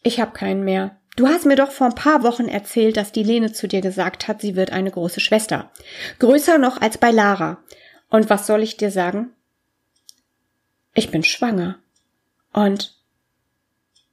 ich 0.05 0.19
habe 0.19 0.31
keinen 0.31 0.63
mehr. 0.63 0.97
Du 1.15 1.27
hast 1.27 1.45
mir 1.45 1.55
doch 1.55 1.71
vor 1.71 1.87
ein 1.87 1.95
paar 1.95 2.21
Wochen 2.21 2.47
erzählt, 2.47 2.95
dass 2.95 3.11
die 3.11 3.23
Lene 3.23 3.51
zu 3.51 3.67
dir 3.67 3.81
gesagt 3.81 4.27
hat, 4.27 4.41
sie 4.41 4.55
wird 4.55 4.71
eine 4.71 4.91
große 4.91 5.19
Schwester. 5.19 5.71
Größer 6.19 6.59
noch 6.59 6.79
als 6.79 6.97
bei 6.99 7.09
Lara. 7.09 7.63
Und 8.09 8.29
was 8.29 8.45
soll 8.45 8.61
ich 8.61 8.77
dir 8.77 8.91
sagen? 8.91 9.33
Ich 10.93 11.09
bin 11.09 11.23
schwanger. 11.23 11.79
Und 12.53 12.95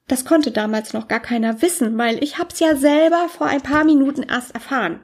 das 0.09 0.25
konnte 0.25 0.51
damals 0.51 0.95
noch 0.95 1.09
gar 1.09 1.21
keiner 1.21 1.61
wissen, 1.61 1.99
weil 1.99 2.23
ich 2.25 2.39
hab's 2.39 2.59
ja 2.59 2.75
selber 2.75 3.29
vor 3.29 3.49
ein 3.49 3.63
paar 3.63 3.85
Minuten 3.85 4.23
erst 4.23 4.55
erfahren. 4.55 5.01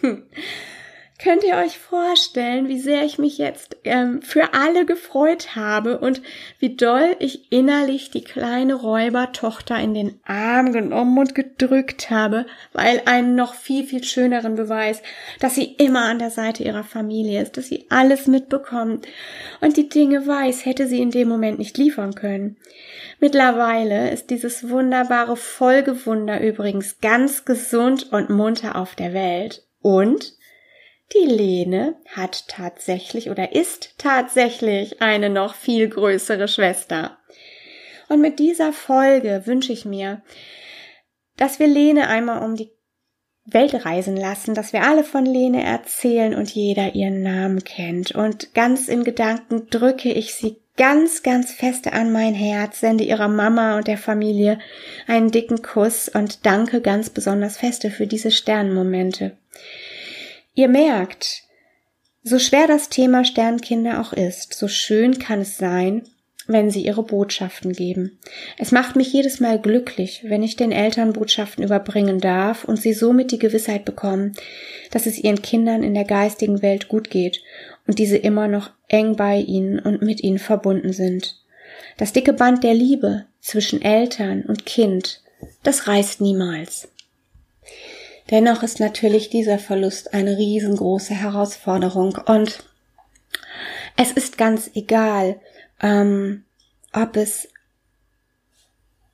Hm. 0.00 0.28
Könnt 1.22 1.44
ihr 1.44 1.54
euch 1.54 1.78
vorstellen, 1.78 2.66
wie 2.66 2.80
sehr 2.80 3.04
ich 3.04 3.18
mich 3.18 3.38
jetzt 3.38 3.76
ähm, 3.84 4.20
für 4.20 4.52
alle 4.52 4.84
gefreut 4.84 5.54
habe 5.54 5.98
und 5.98 6.20
wie 6.58 6.74
doll 6.74 7.14
ich 7.20 7.52
innerlich 7.52 8.10
die 8.10 8.24
kleine 8.24 8.74
Räubertochter 8.74 9.78
in 9.78 9.94
den 9.94 10.18
Arm 10.24 10.72
genommen 10.72 11.16
und 11.16 11.36
gedrückt 11.36 12.10
habe, 12.10 12.46
weil 12.72 13.00
einen 13.06 13.36
noch 13.36 13.54
viel, 13.54 13.84
viel 13.84 14.02
schöneren 14.02 14.56
Beweis, 14.56 15.02
dass 15.38 15.54
sie 15.54 15.64
immer 15.78 16.04
an 16.04 16.18
der 16.18 16.30
Seite 16.30 16.64
ihrer 16.64 16.82
Familie 16.82 17.42
ist, 17.42 17.56
dass 17.56 17.68
sie 17.68 17.86
alles 17.90 18.26
mitbekommt 18.26 19.06
und 19.60 19.76
die 19.76 19.88
Dinge 19.88 20.26
weiß, 20.26 20.66
hätte 20.66 20.88
sie 20.88 21.00
in 21.00 21.12
dem 21.12 21.28
Moment 21.28 21.60
nicht 21.60 21.78
liefern 21.78 22.16
können. 22.16 22.56
Mittlerweile 23.20 24.10
ist 24.10 24.30
dieses 24.30 24.68
wunderbare 24.68 25.36
Folgewunder 25.36 26.40
übrigens 26.40 26.98
ganz 26.98 27.44
gesund 27.44 28.12
und 28.12 28.30
munter 28.30 28.74
auf 28.74 28.96
der 28.96 29.14
Welt 29.14 29.62
und 29.80 30.34
die 31.14 31.26
Lene 31.26 31.96
hat 32.14 32.48
tatsächlich 32.48 33.30
oder 33.30 33.54
ist 33.54 33.94
tatsächlich 33.98 35.00
eine 35.00 35.30
noch 35.30 35.54
viel 35.54 35.88
größere 35.88 36.48
Schwester. 36.48 37.18
Und 38.08 38.20
mit 38.20 38.38
dieser 38.38 38.72
Folge 38.72 39.42
wünsche 39.46 39.72
ich 39.72 39.84
mir, 39.84 40.22
dass 41.36 41.58
wir 41.58 41.66
Lene 41.66 42.08
einmal 42.08 42.42
um 42.42 42.56
die 42.56 42.70
Welt 43.46 43.84
reisen 43.84 44.16
lassen, 44.16 44.54
dass 44.54 44.72
wir 44.72 44.84
alle 44.84 45.04
von 45.04 45.26
Lene 45.26 45.62
erzählen 45.62 46.34
und 46.34 46.50
jeder 46.50 46.94
ihren 46.94 47.22
Namen 47.22 47.62
kennt. 47.62 48.12
Und 48.12 48.54
ganz 48.54 48.88
in 48.88 49.04
Gedanken 49.04 49.68
drücke 49.68 50.10
ich 50.12 50.34
sie 50.34 50.56
ganz, 50.76 51.22
ganz 51.22 51.52
feste 51.52 51.92
an 51.92 52.10
mein 52.10 52.34
Herz, 52.34 52.80
sende 52.80 53.04
ihrer 53.04 53.28
Mama 53.28 53.76
und 53.76 53.86
der 53.86 53.98
Familie 53.98 54.58
einen 55.06 55.30
dicken 55.30 55.62
Kuss 55.62 56.08
und 56.08 56.46
danke 56.46 56.80
ganz 56.80 57.10
besonders 57.10 57.58
feste 57.58 57.90
für 57.90 58.06
diese 58.06 58.30
Sternmomente. 58.30 59.36
Ihr 60.54 60.68
merkt, 60.68 61.42
so 62.22 62.38
schwer 62.38 62.66
das 62.66 62.88
Thema 62.88 63.24
Sternkinder 63.24 64.00
auch 64.00 64.12
ist, 64.12 64.54
so 64.54 64.68
schön 64.68 65.18
kann 65.18 65.40
es 65.40 65.58
sein, 65.58 66.02
wenn 66.46 66.70
sie 66.70 66.84
ihre 66.84 67.02
Botschaften 67.02 67.72
geben. 67.72 68.18
Es 68.56 68.70
macht 68.70 68.94
mich 68.94 69.12
jedes 69.12 69.40
Mal 69.40 69.58
glücklich, 69.58 70.24
wenn 70.28 70.42
ich 70.42 70.56
den 70.56 70.72
Eltern 70.72 71.12
Botschaften 71.12 71.64
überbringen 71.64 72.20
darf 72.20 72.64
und 72.64 72.80
sie 72.80 72.92
somit 72.92 73.32
die 73.32 73.38
Gewissheit 73.38 73.84
bekommen, 73.84 74.36
dass 74.90 75.06
es 75.06 75.18
ihren 75.18 75.42
Kindern 75.42 75.82
in 75.82 75.94
der 75.94 76.04
geistigen 76.04 76.62
Welt 76.62 76.88
gut 76.88 77.10
geht 77.10 77.42
und 77.86 77.98
diese 77.98 78.16
immer 78.16 78.46
noch 78.46 78.70
eng 78.88 79.16
bei 79.16 79.38
ihnen 79.38 79.80
und 79.80 80.02
mit 80.02 80.22
ihnen 80.22 80.38
verbunden 80.38 80.92
sind. 80.92 81.42
Das 81.96 82.12
dicke 82.12 82.32
Band 82.32 82.62
der 82.62 82.74
Liebe 82.74 83.26
zwischen 83.40 83.82
Eltern 83.82 84.42
und 84.42 84.66
Kind, 84.66 85.20
das 85.62 85.88
reißt 85.88 86.20
niemals. 86.20 86.88
Dennoch 88.30 88.62
ist 88.62 88.80
natürlich 88.80 89.30
dieser 89.30 89.58
Verlust 89.58 90.14
eine 90.14 90.38
riesengroße 90.38 91.14
Herausforderung 91.14 92.18
und 92.26 92.64
es 93.96 94.12
ist 94.12 94.38
ganz 94.38 94.70
egal, 94.74 95.40
ähm, 95.80 96.44
ob 96.92 97.16
es 97.16 97.48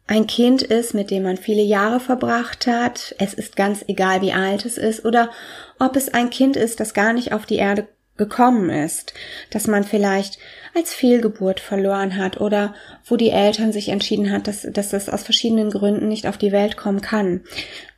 ein 0.06 0.26
Kind 0.26 0.62
ist, 0.62 0.92
mit 0.94 1.10
dem 1.10 1.22
man 1.22 1.36
viele 1.36 1.62
Jahre 1.62 2.00
verbracht 2.00 2.66
hat, 2.66 3.14
es 3.18 3.34
ist 3.34 3.54
ganz 3.54 3.84
egal, 3.86 4.22
wie 4.22 4.32
alt 4.32 4.64
es 4.64 4.76
ist, 4.76 5.04
oder 5.04 5.30
ob 5.78 5.94
es 5.94 6.12
ein 6.12 6.30
Kind 6.30 6.56
ist, 6.56 6.80
das 6.80 6.94
gar 6.94 7.12
nicht 7.12 7.32
auf 7.32 7.46
die 7.46 7.56
Erde 7.56 7.86
gekommen 8.16 8.70
ist, 8.70 9.14
dass 9.50 9.66
man 9.66 9.84
vielleicht 9.84 10.38
als 10.74 10.92
Fehlgeburt 10.92 11.58
verloren 11.58 12.16
hat 12.16 12.40
oder 12.40 12.74
wo 13.06 13.16
die 13.16 13.30
Eltern 13.30 13.72
sich 13.72 13.88
entschieden 13.88 14.30
hat, 14.30 14.46
dass, 14.46 14.66
dass 14.70 14.90
das 14.90 15.08
aus 15.08 15.22
verschiedenen 15.22 15.70
Gründen 15.70 16.08
nicht 16.08 16.26
auf 16.26 16.36
die 16.36 16.52
Welt 16.52 16.76
kommen 16.76 17.00
kann. 17.00 17.42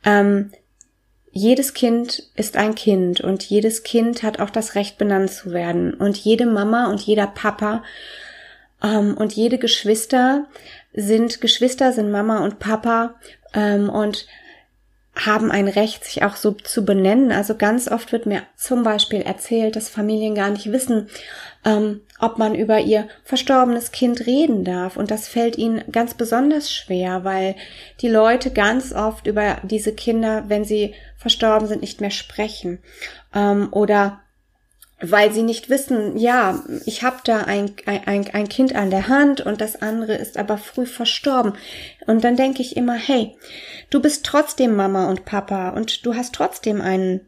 Ähm, 0.05 0.51
jedes 1.35 1.73
Kind 1.73 2.23
ist 2.35 2.57
ein 2.57 2.75
Kind 2.75 3.19
und 3.19 3.43
jedes 3.43 3.81
Kind 3.81 4.21
hat 4.21 4.39
auch 4.39 4.51
das 4.51 4.75
Recht 4.75 4.99
benannt 4.99 5.31
zu 5.31 5.51
werden. 5.51 5.95
Und 5.95 6.15
jede 6.15 6.45
Mama 6.45 6.91
und 6.91 7.01
jeder 7.01 7.25
Papa 7.25 7.83
ähm, 8.83 9.17
und 9.17 9.33
jede 9.33 9.57
Geschwister 9.57 10.45
sind 10.93 11.41
Geschwister, 11.41 11.91
sind 11.91 12.11
Mama 12.11 12.43
und 12.43 12.59
Papa 12.59 13.15
ähm, 13.55 13.89
und 13.89 14.27
haben 15.15 15.51
ein 15.51 15.67
Recht, 15.67 16.03
sich 16.03 16.23
auch 16.23 16.35
so 16.35 16.51
zu 16.51 16.85
benennen. 16.85 17.31
Also 17.31 17.55
ganz 17.55 17.87
oft 17.87 18.11
wird 18.11 18.25
mir 18.25 18.41
zum 18.55 18.81
Beispiel 18.83 19.21
erzählt, 19.21 19.75
dass 19.75 19.87
Familien 19.87 20.33
gar 20.33 20.49
nicht 20.49 20.71
wissen, 20.71 21.07
ähm, 21.63 22.01
ob 22.19 22.39
man 22.39 22.55
über 22.55 22.79
ihr 22.79 23.07
verstorbenes 23.23 23.91
Kind 23.91 24.25
reden 24.25 24.63
darf. 24.63 24.97
Und 24.97 25.11
das 25.11 25.27
fällt 25.27 25.57
ihnen 25.57 25.83
ganz 25.91 26.15
besonders 26.15 26.73
schwer, 26.73 27.23
weil 27.23 27.55
die 28.01 28.09
Leute 28.09 28.49
ganz 28.49 28.91
oft 28.91 29.27
über 29.27 29.57
diese 29.61 29.93
Kinder, 29.93 30.45
wenn 30.47 30.65
sie 30.65 30.95
verstorben 31.17 31.67
sind, 31.67 31.81
nicht 31.81 32.01
mehr 32.01 32.11
sprechen. 32.11 32.79
Ähm, 33.35 33.67
oder 33.71 34.22
weil 35.01 35.33
sie 35.33 35.43
nicht 35.43 35.69
wissen, 35.69 36.17
ja, 36.17 36.63
ich 36.85 37.03
habe 37.03 37.17
da 37.25 37.41
ein, 37.41 37.73
ein, 37.85 38.29
ein 38.33 38.47
Kind 38.47 38.73
an 38.75 38.89
der 38.89 39.09
Hand 39.09 39.41
und 39.41 39.59
das 39.59 39.81
andere 39.81 40.15
ist 40.15 40.37
aber 40.37 40.57
früh 40.57 40.85
verstorben. 40.85 41.53
Und 42.07 42.23
dann 42.23 42.37
denke 42.37 42.61
ich 42.61 42.77
immer, 42.77 42.95
hey, 42.95 43.35
du 43.89 44.01
bist 44.01 44.25
trotzdem 44.25 44.75
Mama 44.75 45.09
und 45.09 45.25
Papa 45.25 45.69
und 45.69 46.05
du 46.05 46.15
hast 46.15 46.33
trotzdem 46.33 46.79
einen 46.79 47.21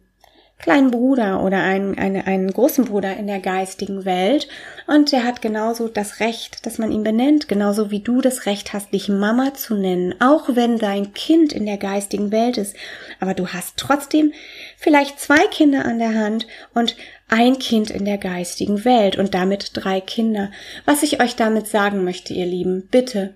kleinen 0.57 0.89
Bruder 0.89 1.43
oder 1.43 1.61
einen, 1.61 1.97
eine, 1.97 2.27
einen 2.27 2.49
großen 2.51 2.85
Bruder 2.85 3.17
in 3.17 3.27
der 3.27 3.39
geistigen 3.39 4.05
Welt 4.05 4.47
und 4.87 5.11
der 5.11 5.25
hat 5.25 5.41
genauso 5.41 5.89
das 5.89 6.21
Recht, 6.21 6.65
dass 6.65 6.77
man 6.77 6.91
ihn 6.91 7.03
benennt, 7.03 7.47
genauso 7.47 7.91
wie 7.91 7.99
du 7.99 8.21
das 8.21 8.45
Recht 8.45 8.71
hast, 8.71 8.93
dich 8.93 9.09
Mama 9.09 9.53
zu 9.53 9.75
nennen, 9.75 10.15
auch 10.21 10.55
wenn 10.55 10.77
dein 10.77 11.13
Kind 11.13 11.51
in 11.51 11.65
der 11.65 11.77
geistigen 11.77 12.31
Welt 12.31 12.57
ist. 12.57 12.75
Aber 13.19 13.33
du 13.33 13.49
hast 13.49 13.75
trotzdem 13.77 14.31
vielleicht 14.77 15.19
zwei 15.19 15.45
Kinder 15.47 15.85
an 15.85 15.99
der 15.99 16.15
Hand 16.15 16.47
und 16.73 16.95
ein 17.27 17.57
Kind 17.57 17.89
in 17.89 18.05
der 18.05 18.19
geistigen 18.19 18.85
Welt 18.85 19.17
und 19.17 19.33
damit 19.33 19.71
drei 19.73 19.99
Kinder. 19.99 20.51
Was 20.85 21.01
ich 21.01 21.21
euch 21.21 21.35
damit 21.35 21.67
sagen 21.67 22.03
möchte, 22.03 22.33
ihr 22.33 22.45
Lieben, 22.45 22.87
bitte 22.91 23.33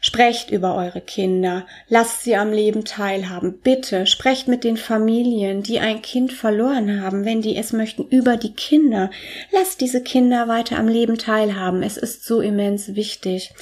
sprecht 0.00 0.50
über 0.50 0.74
eure 0.74 1.00
Kinder, 1.00 1.66
lasst 1.88 2.24
sie 2.24 2.36
am 2.36 2.52
Leben 2.52 2.84
teilhaben. 2.84 3.60
Bitte 3.60 4.06
sprecht 4.06 4.48
mit 4.48 4.64
den 4.64 4.76
Familien, 4.76 5.62
die 5.62 5.78
ein 5.78 6.02
Kind 6.02 6.32
verloren 6.32 7.00
haben, 7.00 7.24
wenn 7.24 7.40
die 7.40 7.56
es 7.56 7.72
möchten, 7.72 8.04
über 8.08 8.36
die 8.36 8.54
Kinder. 8.54 9.10
Lasst 9.52 9.80
diese 9.80 10.02
Kinder 10.02 10.48
weiter 10.48 10.76
am 10.76 10.88
Leben 10.88 11.16
teilhaben. 11.16 11.82
Es 11.82 11.96
ist 11.96 12.24
so 12.24 12.40
immens 12.40 12.96
wichtig. 12.96 13.52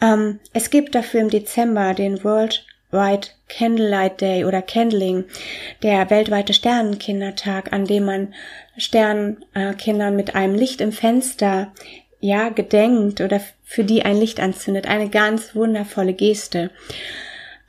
Ähm, 0.00 0.40
es 0.52 0.70
gibt 0.70 0.94
dafür 0.94 1.20
im 1.20 1.30
Dezember 1.30 1.94
den 1.94 2.24
World 2.24 2.64
White 2.90 3.30
Candlelight 3.48 4.20
Day 4.20 4.44
oder 4.44 4.62
Candling, 4.62 5.24
der 5.82 6.08
weltweite 6.10 6.54
Sternenkindertag, 6.54 7.72
an 7.72 7.84
dem 7.84 8.04
man 8.04 8.34
Sternenkindern 8.76 10.16
mit 10.16 10.34
einem 10.34 10.54
Licht 10.54 10.80
im 10.80 10.92
Fenster 10.92 11.72
ja 12.20 12.48
gedenkt 12.48 13.20
oder 13.20 13.40
für 13.64 13.84
die 13.84 14.04
ein 14.04 14.18
Licht 14.18 14.40
anzündet. 14.40 14.86
Eine 14.86 15.08
ganz 15.10 15.54
wundervolle 15.54 16.14
Geste. 16.14 16.70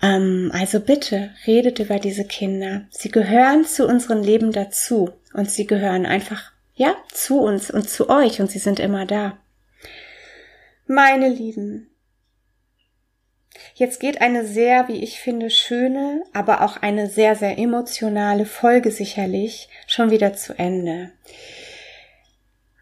Ähm, 0.02 0.52
also 0.54 0.80
bitte 0.80 1.32
redet 1.46 1.80
über 1.80 2.00
diese 2.00 2.24
Kinder. 2.24 2.84
Sie 2.90 3.10
gehören 3.10 3.66
zu 3.66 3.88
unserem 3.88 4.24
Leben 4.24 4.52
dazu 4.52 5.12
und 5.34 5.52
sie 5.52 5.68
gehören 5.68 6.06
einfach 6.06 6.52
ja 6.76 6.96
zu 7.12 7.42
uns 7.42 7.70
und 7.70 7.90
zu 7.90 8.10
euch 8.10 8.40
und 8.40 8.50
sie 8.50 8.60
sind 8.60 8.80
immer 8.80 9.06
da. 9.06 9.38
Meine 10.88 11.30
Lieben, 11.30 11.89
Jetzt 13.74 14.00
geht 14.00 14.22
eine 14.22 14.46
sehr, 14.46 14.88
wie 14.88 15.04
ich 15.04 15.20
finde, 15.20 15.50
schöne, 15.50 16.24
aber 16.34 16.62
auch 16.62 16.78
eine 16.78 17.10
sehr, 17.10 17.36
sehr 17.36 17.58
emotionale 17.58 18.46
Folge 18.46 18.92
sicherlich 18.92 19.70
schon 19.88 20.12
wieder 20.12 20.34
zu 20.34 20.58
Ende. 20.58 21.12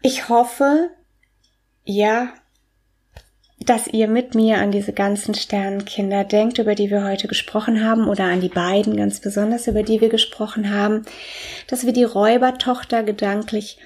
Ich 0.02 0.28
hoffe, 0.28 0.90
ja, 1.84 2.32
dass 3.60 3.88
ihr 3.88 4.08
mit 4.08 4.34
mir 4.34 4.58
an 4.58 4.70
diese 4.70 4.92
ganzen 4.92 5.34
Sternenkinder 5.34 6.24
denkt, 6.24 6.58
über 6.58 6.74
die 6.74 6.90
wir 6.90 7.04
heute 7.04 7.28
gesprochen 7.28 7.84
haben, 7.84 8.08
oder 8.08 8.24
an 8.24 8.40
die 8.40 8.48
beiden 8.48 8.96
ganz 8.96 9.20
besonders, 9.20 9.66
über 9.66 9.82
die 9.82 10.00
wir 10.00 10.08
gesprochen 10.08 10.72
haben, 10.72 11.04
dass 11.66 11.84
wir 11.84 11.92
die 11.92 12.04
Räubertochter 12.04 13.02
gedanklich 13.02 13.78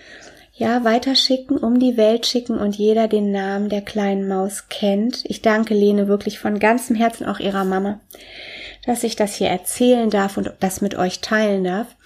ja, 0.54 0.84
weiterschicken, 0.84 1.56
um 1.56 1.78
die 1.78 1.96
Welt 1.96 2.26
schicken 2.26 2.58
und 2.58 2.76
jeder 2.76 3.08
den 3.08 3.32
Namen 3.32 3.68
der 3.68 3.80
kleinen 3.80 4.28
Maus 4.28 4.68
kennt. 4.68 5.24
Ich 5.24 5.40
danke 5.40 5.74
Lene 5.74 6.08
wirklich 6.08 6.38
von 6.38 6.58
ganzem 6.58 6.94
Herzen, 6.94 7.26
auch 7.26 7.40
ihrer 7.40 7.64
Mama, 7.64 8.00
dass 8.84 9.02
ich 9.02 9.16
das 9.16 9.34
hier 9.34 9.48
erzählen 9.48 10.10
darf 10.10 10.36
und 10.36 10.52
das 10.60 10.82
mit 10.82 10.94
euch 10.94 11.20
teilen 11.20 11.64
darf. 11.64 11.96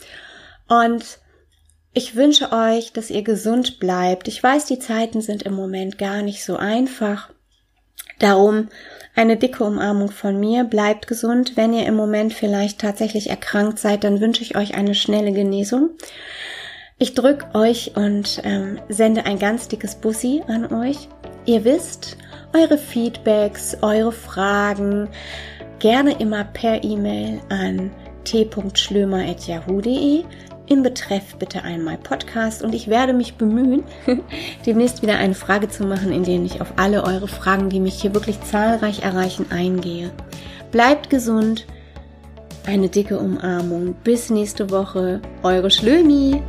Und 0.68 1.18
ich 1.92 2.14
wünsche 2.14 2.52
euch, 2.52 2.92
dass 2.92 3.10
ihr 3.10 3.22
gesund 3.22 3.80
bleibt. 3.80 4.28
Ich 4.28 4.42
weiß, 4.42 4.66
die 4.66 4.78
Zeiten 4.78 5.22
sind 5.22 5.42
im 5.42 5.54
Moment 5.54 5.98
gar 5.98 6.22
nicht 6.22 6.44
so 6.44 6.56
einfach. 6.56 7.30
Darum 8.18 8.68
eine 9.14 9.36
dicke 9.36 9.64
Umarmung 9.64 10.10
von 10.10 10.38
mir. 10.38 10.64
Bleibt 10.64 11.06
gesund. 11.06 11.56
Wenn 11.56 11.72
ihr 11.72 11.86
im 11.86 11.94
Moment 11.94 12.32
vielleicht 12.34 12.80
tatsächlich 12.80 13.30
erkrankt 13.30 13.78
seid, 13.78 14.04
dann 14.04 14.20
wünsche 14.20 14.42
ich 14.42 14.56
euch 14.56 14.74
eine 14.74 14.94
schnelle 14.94 15.32
Genesung. 15.32 15.90
Ich 16.98 17.12
drück 17.12 17.44
euch 17.52 17.92
und 17.94 18.40
ähm, 18.42 18.78
sende 18.88 19.26
ein 19.26 19.38
ganz 19.38 19.68
dickes 19.68 19.96
Bussi 19.96 20.42
an 20.48 20.72
euch. 20.72 21.10
Ihr 21.44 21.62
wisst, 21.62 22.16
eure 22.54 22.78
Feedbacks, 22.78 23.76
eure 23.82 24.12
Fragen 24.12 25.06
gerne 25.78 26.18
immer 26.18 26.44
per 26.44 26.82
E-Mail 26.82 27.38
an 27.50 27.90
t.schlömer.yahoo.de. 28.24 30.24
Im 30.68 30.82
Betreff 30.82 31.36
bitte 31.36 31.64
einmal 31.64 31.98
Podcast 31.98 32.62
und 32.62 32.74
ich 32.74 32.88
werde 32.88 33.12
mich 33.12 33.34
bemühen, 33.34 33.84
demnächst 34.64 35.02
wieder 35.02 35.18
eine 35.18 35.34
Frage 35.34 35.68
zu 35.68 35.84
machen, 35.84 36.12
in 36.12 36.24
denen 36.24 36.46
ich 36.46 36.62
auf 36.62 36.72
alle 36.76 37.04
eure 37.04 37.28
Fragen, 37.28 37.68
die 37.68 37.80
mich 37.80 38.00
hier 38.00 38.14
wirklich 38.14 38.40
zahlreich 38.40 39.02
erreichen, 39.02 39.44
eingehe. 39.50 40.12
Bleibt 40.72 41.10
gesund, 41.10 41.66
eine 42.64 42.88
dicke 42.88 43.18
Umarmung. 43.18 43.94
Bis 44.02 44.30
nächste 44.30 44.70
Woche, 44.70 45.20
eure 45.42 45.70
Schlömi. 45.70 46.42